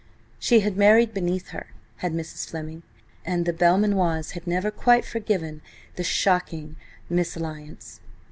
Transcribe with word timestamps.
She 0.39 0.61
had 0.61 0.77
married 0.77 1.13
beneath 1.13 1.49
her, 1.49 1.67
had 1.97 2.11
Mrs. 2.11 2.49
Fleming, 2.49 2.81
and 3.23 3.45
the 3.45 3.53
Belmanoirs 3.53 4.31
had 4.31 4.47
never 4.47 4.71
quite 4.71 5.05
forgiven 5.05 5.61
the 5.95 6.03
shocking 6.03 6.75
mésalliance. 7.07 7.99